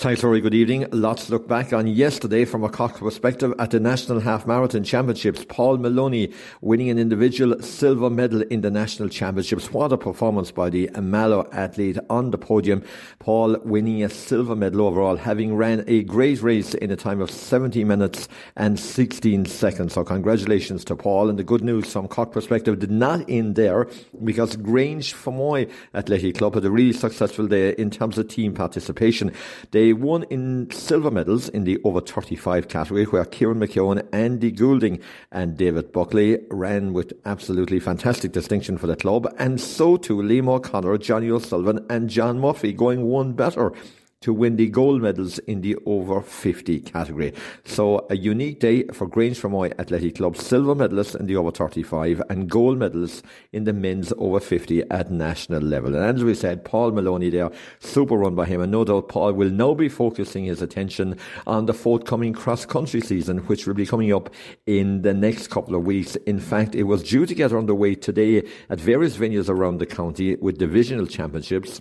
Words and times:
Thanks, 0.00 0.24
Rory. 0.24 0.40
Good 0.40 0.54
evening. 0.54 0.86
Lots 0.92 1.26
to 1.26 1.32
look 1.32 1.46
back 1.46 1.74
on 1.74 1.86
yesterday 1.86 2.46
from 2.46 2.64
a 2.64 2.70
Cork 2.70 2.96
perspective 2.96 3.52
at 3.58 3.70
the 3.70 3.78
National 3.78 4.18
Half 4.18 4.46
Marathon 4.46 4.82
Championships. 4.82 5.44
Paul 5.46 5.76
Maloney 5.76 6.32
winning 6.62 6.88
an 6.88 6.98
individual 6.98 7.60
silver 7.60 8.08
medal 8.08 8.40
in 8.44 8.62
the 8.62 8.70
National 8.70 9.10
Championships. 9.10 9.70
What 9.70 9.92
a 9.92 9.98
performance 9.98 10.52
by 10.52 10.70
the 10.70 10.88
Mallow 10.98 11.46
athlete 11.52 11.98
on 12.08 12.30
the 12.30 12.38
podium. 12.38 12.82
Paul 13.18 13.58
winning 13.62 14.02
a 14.02 14.08
silver 14.08 14.56
medal 14.56 14.86
overall, 14.86 15.16
having 15.16 15.54
ran 15.54 15.84
a 15.86 16.02
great 16.04 16.40
race 16.40 16.72
in 16.72 16.90
a 16.90 16.96
time 16.96 17.20
of 17.20 17.30
70 17.30 17.84
minutes 17.84 18.26
and 18.56 18.80
16 18.80 19.44
seconds. 19.44 19.92
So 19.92 20.02
congratulations 20.02 20.82
to 20.86 20.96
Paul. 20.96 21.28
And 21.28 21.38
the 21.38 21.44
good 21.44 21.62
news 21.62 21.92
from 21.92 22.08
Cork 22.08 22.32
perspective 22.32 22.78
did 22.78 22.90
not 22.90 23.28
end 23.28 23.54
there 23.54 23.86
because 24.24 24.56
Grange 24.56 25.12
Fermoy 25.12 25.70
Athletic 25.92 26.38
Club 26.38 26.54
had 26.54 26.64
a 26.64 26.70
really 26.70 26.94
successful 26.94 27.46
day 27.46 27.74
in 27.76 27.90
terms 27.90 28.16
of 28.16 28.28
team 28.28 28.54
participation. 28.54 29.30
They 29.72 29.89
they 29.90 29.94
won 29.94 30.22
in 30.30 30.70
silver 30.70 31.10
medals 31.10 31.48
in 31.48 31.64
the 31.64 31.80
over 31.82 32.00
35 32.00 32.68
category, 32.68 33.06
where 33.06 33.24
Kieran 33.24 33.58
McKeown, 33.58 34.06
Andy 34.12 34.52
Goulding, 34.52 35.00
and 35.32 35.56
David 35.56 35.90
Buckley 35.90 36.38
ran 36.48 36.92
with 36.92 37.12
absolutely 37.24 37.80
fantastic 37.80 38.30
distinction 38.30 38.78
for 38.78 38.86
the 38.86 38.94
club, 38.94 39.26
and 39.36 39.60
so 39.60 39.96
too 39.96 40.18
Liam 40.18 40.48
O'Connor, 40.48 40.98
Johnny 40.98 41.28
O'Sullivan, 41.28 41.84
and 41.90 42.08
John 42.08 42.38
Murphy 42.38 42.72
going 42.72 43.02
one 43.02 43.32
better 43.32 43.72
to 44.20 44.34
win 44.34 44.56
the 44.56 44.68
gold 44.68 45.00
medals 45.00 45.38
in 45.40 45.62
the 45.62 45.74
over 45.86 46.20
50 46.20 46.80
category. 46.80 47.32
So 47.64 48.06
a 48.10 48.16
unique 48.18 48.60
day 48.60 48.84
for 48.88 49.06
Grange 49.06 49.40
Fermoy 49.40 49.72
Athletic 49.78 50.16
Club, 50.16 50.36
silver 50.36 50.74
medalists 50.74 51.18
in 51.18 51.24
the 51.24 51.36
over 51.36 51.50
35 51.50 52.20
and 52.28 52.46
gold 52.46 52.78
medals 52.78 53.22
in 53.52 53.64
the 53.64 53.72
men's 53.72 54.12
over 54.18 54.38
50 54.38 54.82
at 54.90 55.10
national 55.10 55.62
level. 55.62 55.94
And 55.94 56.18
as 56.18 56.22
we 56.22 56.34
said, 56.34 56.66
Paul 56.66 56.90
Maloney 56.90 57.30
there, 57.30 57.50
super 57.78 58.14
run 58.14 58.34
by 58.34 58.44
him. 58.44 58.60
And 58.60 58.70
no 58.70 58.84
doubt 58.84 59.08
Paul 59.08 59.32
will 59.32 59.48
now 59.48 59.72
be 59.72 59.88
focusing 59.88 60.44
his 60.44 60.60
attention 60.60 61.16
on 61.46 61.64
the 61.64 61.72
forthcoming 61.72 62.34
cross 62.34 62.66
country 62.66 63.00
season, 63.00 63.38
which 63.46 63.66
will 63.66 63.72
be 63.72 63.86
coming 63.86 64.12
up 64.12 64.28
in 64.66 65.00
the 65.00 65.14
next 65.14 65.48
couple 65.48 65.74
of 65.74 65.86
weeks. 65.86 66.16
In 66.26 66.40
fact, 66.40 66.74
it 66.74 66.82
was 66.82 67.02
due 67.02 67.24
to 67.24 67.34
get 67.34 67.54
underway 67.54 67.94
today 67.94 68.46
at 68.68 68.80
various 68.80 69.16
venues 69.16 69.48
around 69.48 69.78
the 69.78 69.86
county 69.86 70.36
with 70.36 70.58
divisional 70.58 71.06
championships 71.06 71.80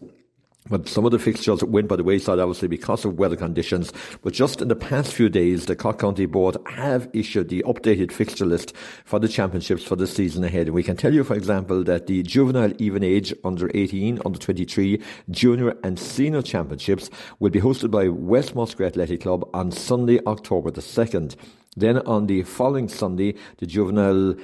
but 0.70 0.88
some 0.88 1.06
of 1.06 1.12
the 1.12 1.20
fixtures 1.20 1.64
went 1.64 1.88
by 1.88 1.96
the 1.96 2.04
wayside, 2.04 2.40
obviously, 2.40 2.68
because 2.68 3.06
of 3.06 3.18
weather 3.18 3.36
conditions. 3.36 3.92
But 4.22 4.34
just 4.34 4.62
in 4.62 4.68
the 4.68 4.76
past 4.76 5.14
few 5.14 5.30
days, 5.30 5.66
the 5.66 5.76
Cork 5.76 6.00
County 6.00 6.26
Board 6.26 6.58
have 6.68 7.10
issued 7.14 7.50
the 7.50 7.64
updated 7.68 8.12
fixture 8.12 8.46
list 8.46 8.76
for 9.06 9.20
the 9.20 9.28
championships 9.28 9.84
for 9.84 9.96
the 9.96 10.08
season 10.08 10.44
ahead. 10.44 10.68
And 10.68 10.76
we 10.76 10.84
can 10.84 10.98
tell 10.98 11.14
you, 11.14 11.24
for 11.24 11.36
example, 11.36 11.84
that 11.86 12.08
the 12.08 12.24
juvenile 12.24 12.74
even 12.78 13.04
age 13.04 13.34
under 13.44 13.72
18, 13.74 14.22
under 14.26 14.40
23, 14.40 15.02
junior 15.30 15.76
and 15.84 15.98
senior 15.98 16.42
championships 16.42 17.10
will 17.40 17.50
be 17.50 17.62
hosted 17.62 17.92
by 17.92 18.08
West 18.08 18.54
Muskerry 18.56 18.88
Athletic 18.88 19.22
Club 19.22 19.50
on 19.54 19.72
Sunday, 19.72 20.20
October 20.26 20.72
the 20.72 20.82
2nd. 20.82 21.36
Then 21.76 22.00
on 22.00 22.28
the 22.28 22.44
following 22.44 22.90
Sunday, 22.90 23.36
the 23.58 23.66
juvenile 23.66 24.36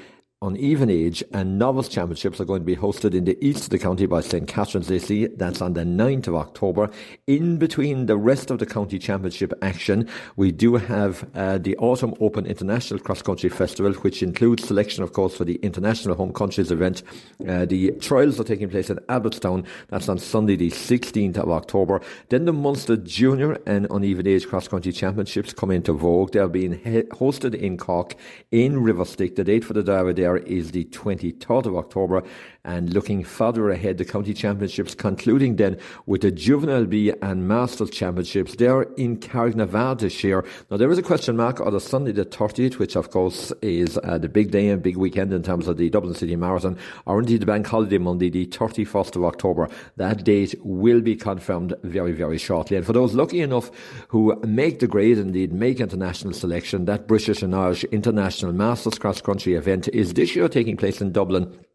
on 0.41 0.57
even 0.57 0.90
age 0.90 1.23
and 1.34 1.57
novice 1.57 1.88
championships 1.88 2.41
are 2.41 2.46
going 2.46 2.62
to 2.62 2.66
be 2.66 2.75
hosted 2.75 3.16
in 3.16 3.23
the 3.23 3.38
east 3.44 3.63
of 3.63 3.69
the 3.69 3.79
county 3.79 4.06
by 4.06 4.19
St 4.19 4.47
Catherine's 4.47 4.91
AC. 4.91 5.28
That's 5.28 5.62
on 5.62 5.73
the 5.73 5.84
9th 5.84 6.28
of 6.28 6.35
October. 6.35 6.90
In 7.25 7.57
between 7.57 8.06
the 8.06 8.18
rest 8.18 8.51
of 8.51 8.59
the 8.59 8.66
county 8.66 9.00
championship 9.00 9.53
action, 9.62 10.09
we 10.35 10.51
do 10.51 10.75
have 10.75 11.25
uh, 11.35 11.57
the 11.57 11.78
Autumn 11.78 12.13
Open 12.19 12.46
International 12.46 13.00
Cross 13.00 13.22
Country 13.22 13.50
Festival, 13.50 13.94
which 13.94 14.22
includes 14.22 14.68
selection, 14.68 15.03
of 15.03 15.13
course, 15.13 15.38
for 15.38 15.46
the 15.46 15.56
International 15.56 16.16
Home 16.16 16.34
Countries 16.34 16.69
event. 16.69 17.02
Uh, 17.47 17.66
the 17.66 17.91
trials 18.02 18.38
are 18.40 18.44
taking 18.44 18.69
place 18.69 18.90
in 18.90 18.97
Abbotstown. 19.07 19.66
That's 19.88 20.09
on 20.09 20.17
Sunday, 20.17 20.57
the 20.57 20.69
16th 20.69 21.38
of 21.38 21.50
October. 21.50 22.02
Then 22.29 22.44
the 22.44 22.53
Munster 22.53 22.97
Junior 22.97 23.57
and 23.66 23.88
Uneven 23.90 24.28
Age 24.28 24.47
Cross 24.47 24.67
Country 24.67 24.91
Championships 24.91 25.53
come 25.53 25.72
into 25.72 25.94
vogue. 25.94 26.34
They're 26.34 26.50
being 26.50 26.73
he- 26.73 27.03
hosted 27.03 27.56
in 27.56 27.78
Cork 27.78 28.16
in 28.52 28.84
Riverstick. 28.84 29.38
The 29.38 29.44
date 29.46 29.63
for 29.63 29.73
the 29.73 29.81
Derby 29.84 30.13
there 30.13 30.34
is 30.38 30.72
the 30.72 30.85
23rd 30.85 31.66
of 31.66 31.75
October. 31.75 32.23
And 32.63 32.91
looking 32.94 33.23
further 33.23 33.69
ahead, 33.69 34.00
the 34.00 34.06
county 34.06 34.34
championships 34.34 34.96
concluding 34.96 35.57
then 35.57 35.78
with 36.07 36.22
the 36.22 36.31
Juvenile 36.31 36.85
B 36.85 37.13
and 37.22 37.47
Masters 37.47 37.91
Championships. 37.91 38.56
They're 38.56 38.84
in 38.97 39.18
Carrignavar 39.18 40.00
this 40.00 40.23
year. 40.23 40.44
Now, 40.72 40.78
there 40.78 40.90
is 40.90 40.97
a 40.97 41.03
question 41.03 41.38
mark 41.38 41.62
on 41.62 41.73
the 41.73 41.79
Sunday 41.79 42.12
the 42.12 42.25
30th, 42.25 42.79
which 42.79 42.96
of 42.96 43.12
course 43.12 43.53
is 43.62 44.00
uh, 44.00 44.18
the 44.18 44.29
big 44.29 44.50
day 44.50 44.69
and 44.69 44.81
big 44.81 44.97
weekend 44.97 45.31
in 45.31 45.44
terms 45.44 45.68
of 45.68 45.78
the 45.78 45.91
Dublin 45.91 46.16
City 46.16 46.35
Marathon, 46.35 46.75
or 47.06 47.19
indeed 47.19 47.41
the 47.41 47.46
bank 47.46 47.67
holiday 47.67 48.00
Monday, 48.00 48.31
the 48.31 48.47
31st 48.47 49.16
of 49.16 49.23
October. 49.25 49.69
That 49.97 50.23
date 50.23 50.56
will 50.63 51.02
be 51.02 51.16
confirmed 51.16 51.75
very, 51.84 52.13
very 52.13 52.40
shortly. 52.40 52.78
And 52.78 52.85
for 52.85 52.94
those 52.94 53.13
lucky 53.13 53.41
enough 53.41 53.69
who 54.07 54.40
make 54.41 54.79
the 54.79 54.88
grade, 54.88 55.19
indeed 55.19 55.53
make 55.53 55.79
international 55.79 56.34
selection, 56.34 56.85
that 56.85 57.07
British 57.07 57.44
and 57.44 57.53
Irish 57.53 57.84
International 57.85 58.53
Masters 58.53 58.97
Cross 58.97 59.22
Country 59.22 59.53
event 59.53 59.88
is 59.90 60.14
this 60.15 60.35
year 60.35 60.47
taking 60.47 60.77
place 60.77 61.01
in 61.01 61.11
Dublin 61.11 61.65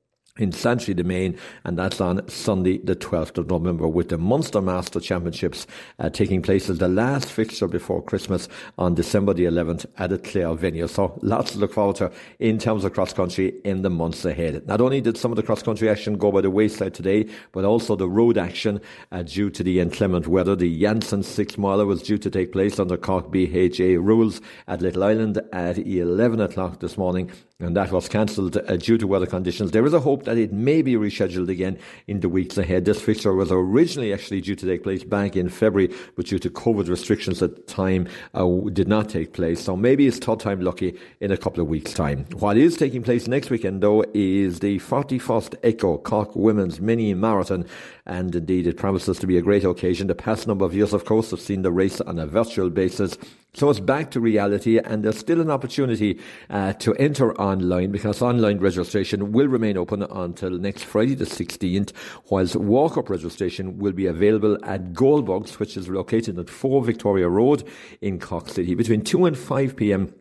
in 0.40 0.52
Santry 0.52 0.94
Demesne, 0.94 1.36
and 1.64 1.78
that's 1.78 2.00
on 2.00 2.26
Sunday, 2.28 2.78
the 2.78 2.96
12th 2.96 3.36
of 3.36 3.48
November, 3.48 3.86
with 3.86 4.08
the 4.08 4.16
Munster 4.16 4.62
Master 4.62 5.00
Championships 5.00 5.66
uh, 5.98 6.08
taking 6.08 6.40
place 6.40 6.70
as 6.70 6.78
the 6.78 6.88
last 6.88 7.30
fixture 7.30 7.68
before 7.68 8.02
Christmas 8.02 8.48
on 8.78 8.94
December 8.94 9.34
the 9.34 9.44
11th 9.44 9.86
at 9.98 10.10
the 10.10 10.18
Clare 10.18 10.54
venue. 10.54 10.86
So 10.86 11.18
lots 11.22 11.52
to 11.52 11.58
look 11.58 11.74
forward 11.74 11.96
to 11.96 12.10
in 12.38 12.58
terms 12.58 12.84
of 12.84 12.94
cross 12.94 13.12
country 13.12 13.60
in 13.64 13.82
the 13.82 13.90
months 13.90 14.24
ahead. 14.24 14.66
Not 14.66 14.80
only 14.80 15.00
did 15.00 15.18
some 15.18 15.32
of 15.32 15.36
the 15.36 15.42
cross 15.42 15.62
country 15.62 15.90
action 15.90 16.16
go 16.16 16.32
by 16.32 16.40
the 16.40 16.50
wayside 16.50 16.94
today, 16.94 17.28
but 17.52 17.64
also 17.64 17.96
the 17.96 18.08
road 18.08 18.38
action 18.38 18.80
uh, 19.12 19.22
due 19.22 19.50
to 19.50 19.62
the 19.62 19.80
inclement 19.80 20.26
weather. 20.26 20.56
The 20.56 20.80
Janssen 20.80 21.22
six 21.22 21.58
miler 21.58 21.84
was 21.84 22.02
due 22.02 22.18
to 22.18 22.30
take 22.30 22.52
place 22.52 22.78
under 22.78 22.96
Cork 22.96 23.30
BHAA 23.30 23.98
rules 24.02 24.40
at 24.68 24.80
Little 24.80 25.04
Island 25.04 25.40
at 25.52 25.76
11 25.76 26.40
o'clock 26.40 26.80
this 26.80 26.96
morning 26.96 27.30
and 27.60 27.76
that 27.76 27.92
was 27.92 28.08
cancelled 28.08 28.56
uh, 28.56 28.76
due 28.76 28.98
to 28.98 29.06
weather 29.06 29.26
conditions. 29.26 29.70
There 29.70 29.84
is 29.84 29.92
a 29.92 30.00
hope 30.00 30.24
that 30.24 30.38
it 30.38 30.52
may 30.52 30.82
be 30.82 30.94
rescheduled 30.94 31.48
again 31.48 31.78
in 32.06 32.20
the 32.20 32.28
weeks 32.28 32.58
ahead. 32.58 32.84
This 32.84 33.00
fixture 33.00 33.34
was 33.34 33.52
originally 33.52 34.12
actually 34.12 34.40
due 34.40 34.56
to 34.56 34.66
take 34.66 34.82
place 34.82 35.04
back 35.04 35.36
in 35.36 35.48
February, 35.48 35.94
but 36.16 36.26
due 36.26 36.38
to 36.38 36.50
COVID 36.50 36.88
restrictions 36.88 37.42
at 37.42 37.56
the 37.56 37.62
time, 37.62 38.08
uh, 38.34 38.46
did 38.72 38.88
not 38.88 39.08
take 39.08 39.32
place. 39.32 39.62
So 39.62 39.76
maybe 39.76 40.06
it's 40.06 40.18
third 40.18 40.40
time 40.40 40.60
lucky 40.60 40.98
in 41.20 41.30
a 41.30 41.36
couple 41.36 41.62
of 41.62 41.68
weeks' 41.68 41.92
time. 41.92 42.26
What 42.32 42.56
is 42.56 42.76
taking 42.76 43.02
place 43.02 43.28
next 43.28 43.50
weekend, 43.50 43.82
though, 43.82 44.04
is 44.14 44.60
the 44.60 44.78
41st 44.78 45.56
Echo 45.62 45.98
Cork 45.98 46.34
Women's 46.34 46.80
Mini 46.80 47.12
Marathon, 47.14 47.66
and 48.06 48.34
indeed 48.34 48.66
it 48.66 48.76
promises 48.76 49.18
to 49.18 49.26
be 49.26 49.36
a 49.36 49.42
great 49.42 49.64
occasion. 49.64 50.06
The 50.06 50.14
past 50.14 50.46
number 50.46 50.64
of 50.64 50.74
years, 50.74 50.92
of 50.92 51.04
course, 51.04 51.30
have 51.30 51.40
seen 51.40 51.62
the 51.62 51.72
race 51.72 52.00
on 52.00 52.18
a 52.18 52.26
virtual 52.26 52.70
basis. 52.70 53.18
So 53.52 53.68
it's 53.68 53.80
back 53.80 54.12
to 54.12 54.20
reality, 54.20 54.78
and 54.78 55.04
there's 55.04 55.18
still 55.18 55.40
an 55.40 55.50
opportunity 55.50 56.20
uh, 56.48 56.72
to 56.74 56.94
enter 56.94 57.34
online 57.40 57.90
because 57.90 58.22
online 58.22 58.58
registration 58.60 59.32
will 59.32 59.48
remain 59.48 59.76
open 59.76 60.04
until 60.04 60.50
next 60.50 60.84
Friday, 60.84 61.16
the 61.16 61.24
16th, 61.24 61.92
whilst 62.28 62.54
walk 62.54 62.96
up 62.96 63.10
registration 63.10 63.78
will 63.78 63.92
be 63.92 64.06
available 64.06 64.56
at 64.64 64.92
Goldbugs, 64.92 65.58
which 65.58 65.76
is 65.76 65.88
located 65.88 66.38
at 66.38 66.48
4 66.48 66.84
Victoria 66.84 67.28
Road 67.28 67.64
in 68.00 68.20
Cork 68.20 68.48
City 68.48 68.76
between 68.76 69.02
2 69.02 69.26
and 69.26 69.36
5 69.36 69.74
pm 69.74 70.14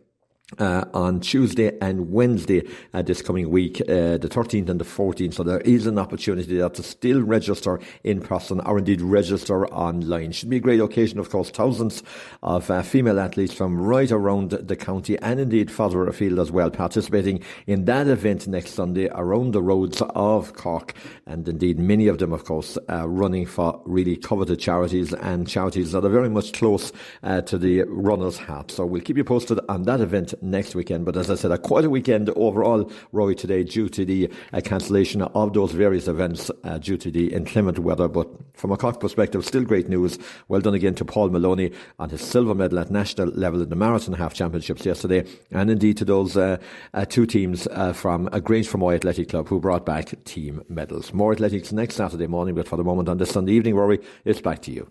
uh, 0.58 0.84
on 0.92 1.20
Tuesday 1.20 1.76
and 1.80 2.10
Wednesday 2.10 2.66
uh, 2.92 3.02
this 3.02 3.22
coming 3.22 3.50
week, 3.50 3.80
uh, 3.82 4.18
the 4.18 4.28
13th 4.28 4.68
and 4.68 4.80
the 4.80 4.84
14th. 4.84 5.34
So 5.34 5.42
there 5.42 5.60
is 5.60 5.86
an 5.86 5.98
opportunity 5.98 6.56
there 6.56 6.68
to 6.68 6.82
still 6.82 7.22
register 7.22 7.80
in 8.04 8.20
person 8.20 8.60
or 8.60 8.78
indeed 8.78 9.00
register 9.00 9.66
online. 9.68 10.32
Should 10.32 10.50
be 10.50 10.56
a 10.56 10.60
great 10.60 10.80
occasion, 10.80 11.18
of 11.18 11.30
course. 11.30 11.50
Thousands 11.50 12.02
of 12.42 12.70
uh, 12.70 12.82
female 12.82 13.20
athletes 13.20 13.54
from 13.54 13.80
right 13.80 14.10
around 14.10 14.50
the 14.50 14.76
county 14.76 15.18
and 15.20 15.38
indeed 15.38 15.70
further 15.70 16.06
afield 16.06 16.38
as 16.38 16.50
well 16.50 16.70
participating 16.70 17.42
in 17.66 17.84
that 17.84 18.08
event 18.08 18.46
next 18.46 18.72
Sunday 18.72 19.08
around 19.12 19.52
the 19.52 19.62
roads 19.62 20.02
of 20.14 20.54
Cork. 20.54 20.94
And 21.26 21.48
indeed, 21.48 21.78
many 21.78 22.08
of 22.08 22.18
them, 22.18 22.32
of 22.32 22.44
course, 22.44 22.76
running 22.88 23.46
for 23.46 23.80
really 23.84 24.16
coveted 24.16 24.58
charities 24.58 25.12
and 25.12 25.46
charities 25.46 25.92
that 25.92 26.04
are 26.04 26.08
very 26.08 26.30
much 26.30 26.52
close 26.52 26.92
uh, 27.22 27.40
to 27.42 27.58
the 27.58 27.82
runner's 27.82 28.38
heart. 28.38 28.70
So 28.70 28.84
we'll 28.86 29.02
keep 29.02 29.16
you 29.16 29.24
posted 29.24 29.60
on 29.68 29.84
that 29.84 30.00
event 30.00 30.34
next 30.42 30.74
weekend. 30.74 31.04
But 31.04 31.16
as 31.16 31.30
I 31.30 31.34
said, 31.34 31.50
a 31.50 31.58
quite 31.58 31.84
a 31.84 31.90
weekend 31.90 32.30
overall, 32.30 32.90
Roy, 33.12 33.34
today 33.34 33.64
due 33.64 33.88
to 33.88 34.04
the 34.04 34.30
uh, 34.52 34.60
cancellation 34.62 35.22
of 35.22 35.52
those 35.52 35.72
various 35.72 36.08
events 36.08 36.50
uh, 36.64 36.78
due 36.78 36.96
to 36.98 37.10
the 37.10 37.32
inclement 37.32 37.78
weather. 37.78 38.08
But 38.08 38.28
from 38.54 38.72
a 38.72 38.76
Cork 38.76 39.00
perspective, 39.00 39.44
still 39.44 39.64
great 39.64 39.88
news. 39.88 40.18
Well 40.48 40.60
done 40.60 40.74
again 40.74 40.94
to 40.96 41.04
Paul 41.04 41.30
Maloney 41.30 41.72
on 41.98 42.10
his 42.10 42.20
silver 42.20 42.54
medal 42.54 42.78
at 42.78 42.90
national 42.90 43.28
level 43.28 43.62
in 43.62 43.68
the 43.68 43.76
marathon 43.76 44.14
half 44.14 44.34
championships 44.34 44.84
yesterday, 44.84 45.26
and 45.50 45.70
indeed 45.70 45.96
to 45.98 46.04
those 46.04 46.36
uh, 46.36 46.56
uh 46.94 47.04
two 47.04 47.26
teams 47.26 47.66
uh, 47.68 47.92
from 47.92 48.28
a 48.32 48.40
Grange 48.40 48.68
Fermoy 48.68 48.94
Athletic 48.94 49.28
Club 49.28 49.48
who 49.48 49.60
brought 49.60 49.86
back 49.86 50.12
team 50.24 50.62
medals. 50.68 51.12
More 51.12 51.32
athletics 51.32 51.72
next 51.72 51.96
Saturday 51.96 52.26
morning, 52.26 52.54
but 52.54 52.68
for 52.68 52.76
the 52.76 52.84
moment 52.84 53.08
on 53.08 53.18
this 53.18 53.30
Sunday 53.30 53.52
evening, 53.52 53.74
Rory, 53.74 54.00
it's 54.24 54.40
back 54.40 54.62
to 54.62 54.72
you. 54.72 54.90